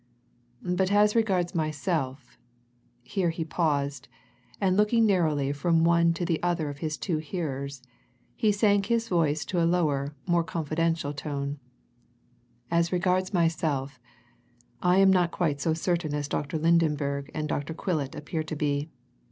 But 0.63 0.91
as 0.91 1.15
regards 1.15 1.53
myself" 1.53 2.35
here 3.03 3.29
he 3.29 3.45
paused, 3.45 4.07
and 4.59 4.75
looking 4.75 5.05
narrowly 5.05 5.51
from 5.51 5.83
one 5.83 6.11
to 6.15 6.25
the 6.25 6.41
other 6.41 6.69
of 6.69 6.79
his 6.79 6.97
two 6.97 7.19
hearers, 7.19 7.83
he 8.35 8.51
sank 8.51 8.87
his 8.87 9.07
voice 9.07 9.45
to 9.45 9.61
a 9.61 9.65
lower, 9.69 10.15
more 10.25 10.43
confidential 10.43 11.13
tone 11.13 11.59
"as 12.71 12.91
regards 12.91 13.31
myself, 13.31 13.99
I 14.81 14.97
am 14.97 15.13
not 15.13 15.29
quite 15.29 15.61
so 15.61 15.75
certain 15.75 16.15
as 16.15 16.27
Dr. 16.27 16.57
Lydenberg 16.57 17.29
and 17.35 17.47
Dr. 17.47 17.75
Quillet 17.75 18.15
appear 18.15 18.41
to 18.41 18.55
be. 18.55 18.89